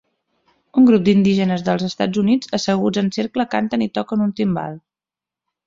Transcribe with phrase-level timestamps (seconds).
[0.81, 4.85] Un grup d'indígenes dels Estats Units asseguts en cercle canten i toquen un timbal.